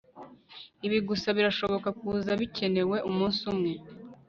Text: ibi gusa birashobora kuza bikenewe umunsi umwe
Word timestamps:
ibi 0.85 0.99
gusa 1.09 1.27
birashobora 1.37 1.89
kuza 1.99 2.31
bikenewe 2.41 2.97
umunsi 3.09 3.41
umwe 3.51 3.73